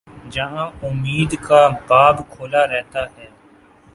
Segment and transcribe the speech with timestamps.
[0.29, 3.27] جہاں امید کا باب کھلا رہتا ہے۔